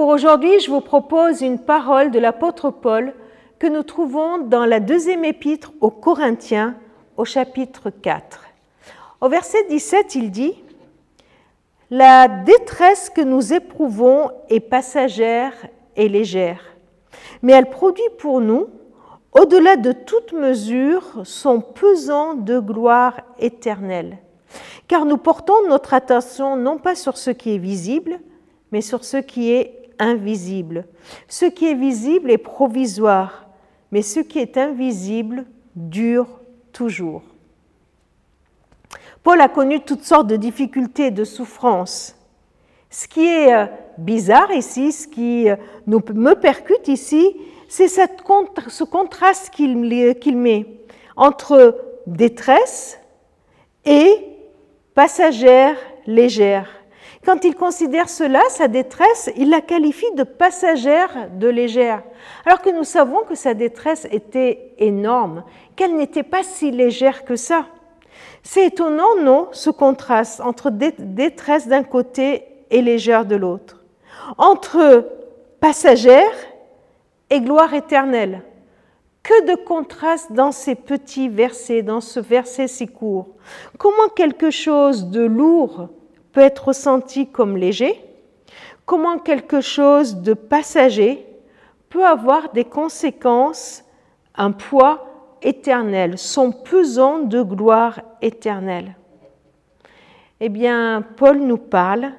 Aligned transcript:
Pour 0.00 0.08
aujourd'hui, 0.08 0.60
je 0.60 0.70
vous 0.70 0.80
propose 0.80 1.42
une 1.42 1.58
parole 1.58 2.10
de 2.10 2.18
l'apôtre 2.18 2.70
Paul 2.70 3.12
que 3.58 3.66
nous 3.66 3.82
trouvons 3.82 4.38
dans 4.38 4.64
la 4.64 4.80
deuxième 4.80 5.26
épître 5.26 5.72
aux 5.82 5.90
Corinthiens 5.90 6.74
au 7.18 7.26
chapitre 7.26 7.90
4. 7.90 8.46
Au 9.20 9.28
verset 9.28 9.62
17, 9.68 10.14
il 10.14 10.30
dit, 10.30 10.54
La 11.90 12.28
détresse 12.28 13.10
que 13.10 13.20
nous 13.20 13.52
éprouvons 13.52 14.30
est 14.48 14.60
passagère 14.60 15.52
et 15.96 16.08
légère, 16.08 16.62
mais 17.42 17.52
elle 17.52 17.68
produit 17.68 18.02
pour 18.18 18.40
nous, 18.40 18.68
au-delà 19.38 19.76
de 19.76 19.92
toute 19.92 20.32
mesure, 20.32 21.20
son 21.24 21.60
pesant 21.60 22.32
de 22.32 22.58
gloire 22.58 23.20
éternelle. 23.38 24.16
Car 24.88 25.04
nous 25.04 25.18
portons 25.18 25.68
notre 25.68 25.92
attention 25.92 26.56
non 26.56 26.78
pas 26.78 26.94
sur 26.94 27.18
ce 27.18 27.28
qui 27.28 27.54
est 27.54 27.58
visible, 27.58 28.18
mais 28.72 28.80
sur 28.80 29.04
ce 29.04 29.18
qui 29.18 29.52
est 29.52 29.79
invisible. 30.00 30.86
Ce 31.28 31.44
qui 31.44 31.66
est 31.66 31.74
visible 31.74 32.30
est 32.30 32.38
provisoire, 32.38 33.46
mais 33.92 34.02
ce 34.02 34.20
qui 34.20 34.38
est 34.38 34.56
invisible 34.56 35.44
dure 35.76 36.40
toujours. 36.72 37.22
Paul 39.22 39.40
a 39.40 39.48
connu 39.48 39.80
toutes 39.80 40.04
sortes 40.04 40.26
de 40.26 40.36
difficultés 40.36 41.06
et 41.06 41.10
de 41.10 41.24
souffrances. 41.24 42.16
Ce 42.88 43.06
qui 43.06 43.24
est 43.24 43.54
euh, 43.54 43.66
bizarre 43.98 44.50
ici, 44.50 44.92
ce 44.92 45.06
qui 45.06 45.48
euh, 45.48 45.56
me 45.86 46.34
percute 46.34 46.88
ici, 46.88 47.36
c'est 47.68 47.86
ce 47.88 48.84
contraste 48.84 49.50
qu'il 49.50 49.76
met 49.76 50.66
entre 51.16 51.76
détresse 52.06 52.98
et 53.84 54.26
passagère 54.94 55.76
légère. 56.06 56.79
Quand 57.24 57.44
il 57.44 57.54
considère 57.54 58.08
cela, 58.08 58.40
sa 58.48 58.66
détresse, 58.66 59.30
il 59.36 59.50
la 59.50 59.60
qualifie 59.60 60.10
de 60.16 60.22
passagère 60.22 61.28
de 61.34 61.48
légère, 61.48 62.02
alors 62.46 62.62
que 62.62 62.70
nous 62.70 62.84
savons 62.84 63.24
que 63.28 63.34
sa 63.34 63.52
détresse 63.52 64.08
était 64.10 64.72
énorme, 64.78 65.44
qu'elle 65.76 65.96
n'était 65.96 66.22
pas 66.22 66.42
si 66.42 66.70
légère 66.70 67.24
que 67.24 67.36
ça. 67.36 67.66
C'est 68.42 68.66
étonnant, 68.66 69.16
non, 69.22 69.48
ce 69.52 69.68
contraste 69.68 70.40
entre 70.40 70.70
détresse 70.70 71.68
d'un 71.68 71.82
côté 71.82 72.44
et 72.70 72.80
légère 72.80 73.26
de 73.26 73.36
l'autre, 73.36 73.84
entre 74.38 75.06
passagère 75.60 76.32
et 77.28 77.40
gloire 77.40 77.74
éternelle. 77.74 78.42
Que 79.22 79.52
de 79.52 79.54
contraste 79.54 80.32
dans 80.32 80.50
ces 80.50 80.74
petits 80.74 81.28
versets, 81.28 81.82
dans 81.82 82.00
ce 82.00 82.18
verset 82.18 82.66
si 82.66 82.88
court. 82.88 83.28
Comment 83.76 84.08
quelque 84.16 84.50
chose 84.50 85.10
de 85.10 85.20
lourd 85.20 85.90
peut 86.32 86.40
être 86.40 86.68
ressenti 86.68 87.26
comme 87.26 87.56
léger 87.56 88.00
Comment 88.90 89.18
quelque 89.18 89.60
chose 89.60 90.16
de 90.16 90.34
passager 90.34 91.24
peut 91.90 92.04
avoir 92.04 92.50
des 92.52 92.64
conséquences, 92.64 93.84
un 94.34 94.50
poids 94.50 95.06
éternel, 95.42 96.18
son 96.18 96.50
pesant 96.50 97.20
de 97.20 97.40
gloire 97.40 98.00
éternelle 98.20 98.96
Eh 100.40 100.48
bien, 100.48 101.04
Paul 101.16 101.38
nous 101.38 101.56
parle 101.56 102.10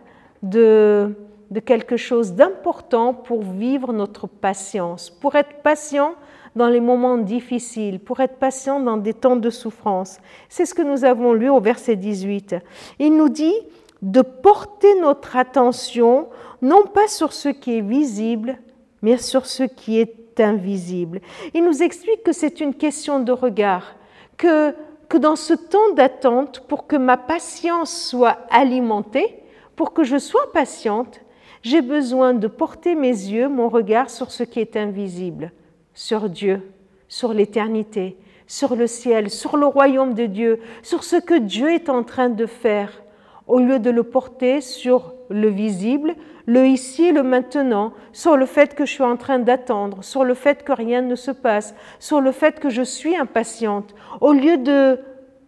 de, 0.44 1.14
de 1.50 1.60
quelque 1.60 1.98
chose 1.98 2.34
d'important 2.34 3.14
pour 3.14 3.44
vivre 3.44 3.92
notre 3.92 4.28
patience, 4.28 5.10
pour 5.10 5.36
être 5.36 5.62
patient 5.62 6.14
dans 6.56 6.70
les 6.70 6.80
moments 6.80 7.18
difficiles, 7.18 8.00
pour 8.00 8.22
être 8.22 8.38
patient 8.38 8.80
dans 8.80 8.96
des 8.98 9.14
temps 9.14 9.36
de 9.36 9.50
souffrance. 9.50 10.20
C'est 10.48 10.66
ce 10.66 10.74
que 10.74 10.82
nous 10.82 11.04
avons 11.04 11.34
lu 11.34 11.50
au 11.50 11.60
verset 11.60 11.98
18. 11.98 12.56
Il 13.00 13.16
nous 13.18 13.30
dit 13.30 13.56
de 14.02 14.22
porter 14.22 15.00
notre 15.00 15.36
attention 15.36 16.28
non 16.62 16.84
pas 16.84 17.08
sur 17.08 17.34
ce 17.34 17.50
qui 17.50 17.78
est 17.78 17.82
visible, 17.82 18.58
mais 19.02 19.18
sur 19.18 19.46
ce 19.46 19.64
qui 19.64 20.00
est 20.00 20.40
invisible. 20.40 21.22
Il 21.54 21.64
nous 21.66 21.84
explique 21.84 22.24
que 22.24 22.32
c'est 22.32 22.62
une 22.62 22.74
question 22.74 23.20
de 23.20 23.32
regard, 23.32 23.96
que, 24.38 24.76
que 25.10 25.18
dans 25.18 25.36
ce 25.36 25.54
temps 25.54 25.94
d'attente, 25.96 26.62
pour 26.68 26.88
que 26.88 26.96
ma 26.96 27.18
patience 27.18 27.96
soit 27.96 28.38
alimentée, 28.50 29.40
pour 29.76 29.94
que 29.94 30.04
je 30.04 30.18
sois 30.18 30.52
patiente, 30.54 31.22
j'ai 31.64 31.82
besoin 31.82 32.34
de 32.34 32.48
porter 32.48 32.96
mes 32.96 33.10
yeux, 33.10 33.48
mon 33.48 33.70
regard 33.70 34.10
sur 34.10 34.32
ce 34.32 34.44
qui 34.44 34.60
est 34.60 34.76
invisible, 34.76 35.52
sur 35.94 36.30
Dieu, 36.30 36.72
sur 37.08 37.34
l'éternité, 37.34 38.18
sur 38.48 38.76
le 38.76 38.88
ciel, 38.88 39.30
sur 39.30 39.58
le 39.58 39.66
royaume 39.66 40.14
de 40.14 40.26
Dieu, 40.26 40.60
sur 40.82 41.04
ce 41.04 41.18
que 41.18 41.38
Dieu 41.38 41.72
est 41.72 41.90
en 41.90 42.04
train 42.04 42.30
de 42.30 42.46
faire, 42.46 43.02
au 43.48 43.60
lieu 43.60 43.80
de 43.80 43.90
le 43.90 44.04
porter 44.04 44.62
sur 44.62 45.14
le 45.30 45.50
visible, 45.50 46.16
le 46.46 46.68
ici 46.68 47.12
le 47.12 47.24
maintenant, 47.24 47.94
sur 48.12 48.38
le 48.38 48.46
fait 48.46 48.76
que 48.76 48.86
je 48.86 48.92
suis 48.92 49.04
en 49.04 49.18
train 49.18 49.40
d'attendre, 49.40 50.04
sur 50.04 50.24
le 50.24 50.34
fait 50.34 50.64
que 50.64 50.72
rien 50.72 51.02
ne 51.02 51.16
se 51.16 51.32
passe, 51.32 51.76
sur 52.00 52.22
le 52.22 52.32
fait 52.32 52.60
que 52.60 52.70
je 52.70 52.82
suis 52.82 53.16
impatiente, 53.16 53.94
au 54.20 54.34
lieu 54.34 54.58
de 54.58 55.00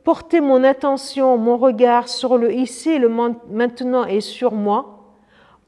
porter 0.03 0.41
mon 0.41 0.63
attention, 0.63 1.37
mon 1.37 1.57
regard 1.57 2.07
sur 2.07 2.37
le 2.37 2.53
ici 2.53 2.97
le 2.99 3.09
maintenant 3.09 4.05
et 4.05 4.21
sur 4.21 4.53
moi, 4.53 5.17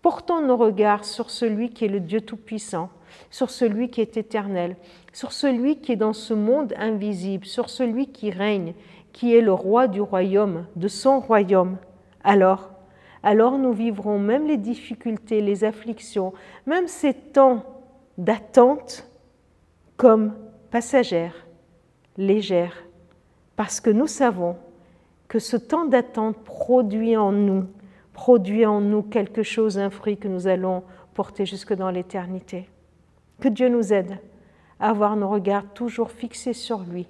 portons 0.01 0.41
nos 0.41 0.57
regards 0.57 1.05
sur 1.05 1.29
celui 1.29 1.69
qui 1.69 1.85
est 1.85 1.89
le 1.89 1.99
Dieu 1.99 2.21
Tout-Puissant, 2.21 2.89
sur 3.31 3.49
celui 3.49 3.89
qui 3.89 4.01
est 4.01 4.17
éternel, 4.17 4.75
sur 5.13 5.31
celui 5.31 5.77
qui 5.77 5.93
est 5.93 5.97
dans 5.97 6.13
ce 6.13 6.33
monde 6.33 6.73
invisible, 6.77 7.45
sur 7.45 7.69
celui 7.69 8.07
qui 8.07 8.29
règne, 8.29 8.73
qui 9.13 9.35
est 9.35 9.41
le 9.41 9.53
roi 9.53 9.87
du 9.87 10.01
royaume, 10.01 10.65
de 10.75 10.87
son 10.87 11.19
royaume. 11.21 11.77
Alors, 12.25 12.71
alors 13.21 13.59
nous 13.59 13.71
vivrons 13.71 14.17
même 14.19 14.47
les 14.47 14.57
difficultés, 14.57 15.41
les 15.41 15.63
afflictions, 15.63 16.33
même 16.65 16.87
ces 16.87 17.13
temps 17.13 17.63
d'attente 18.17 19.07
comme 19.95 20.33
passagères, 20.71 21.45
légères, 22.17 22.83
parce 23.55 23.79
que 23.79 23.91
nous 23.91 24.07
savons 24.07 24.57
que 25.27 25.37
ce 25.37 25.55
temps 25.55 25.85
d'attente 25.85 26.37
produit 26.43 27.15
en 27.15 27.31
nous, 27.31 27.65
produit 28.11 28.65
en 28.65 28.81
nous 28.81 29.03
quelque 29.03 29.43
chose, 29.43 29.77
un 29.77 29.91
fruit 29.91 30.17
que 30.17 30.27
nous 30.27 30.47
allons 30.47 30.83
porter 31.13 31.45
jusque 31.45 31.73
dans 31.73 31.91
l'éternité. 31.91 32.69
Que 33.39 33.49
Dieu 33.49 33.69
nous 33.69 33.93
aide 33.93 34.17
à 34.79 34.89
avoir 34.89 35.15
nos 35.15 35.29
regards 35.29 35.73
toujours 35.73 36.09
fixés 36.09 36.53
sur 36.53 36.79
lui 36.79 37.07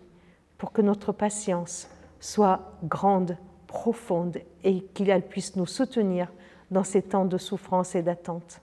pour 0.57 0.73
que 0.73 0.81
notre 0.81 1.13
patience 1.13 1.89
soit 2.19 2.73
grande, 2.83 3.37
profonde 3.67 4.37
et 4.63 4.81
qu'il 4.93 5.21
puisse 5.29 5.55
nous 5.55 5.65
soutenir 5.65 6.31
dans 6.71 6.83
ces 6.83 7.01
temps 7.01 7.25
de 7.25 7.37
souffrance 7.37 7.95
et 7.95 8.01
d'attente. 8.01 8.61